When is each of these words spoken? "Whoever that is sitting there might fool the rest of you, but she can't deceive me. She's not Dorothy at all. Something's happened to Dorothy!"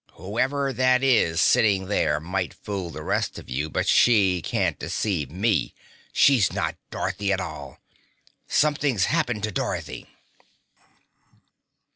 "Whoever 0.13 0.73
that 0.73 1.03
is 1.03 1.39
sitting 1.39 1.85
there 1.85 2.19
might 2.19 2.55
fool 2.55 2.89
the 2.89 3.03
rest 3.03 3.37
of 3.37 3.51
you, 3.51 3.69
but 3.69 3.87
she 3.87 4.41
can't 4.41 4.79
deceive 4.79 5.29
me. 5.29 5.75
She's 6.11 6.51
not 6.51 6.75
Dorothy 6.89 7.31
at 7.31 7.39
all. 7.39 7.77
Something's 8.47 9.05
happened 9.05 9.43
to 9.43 9.51
Dorothy!" 9.51 10.07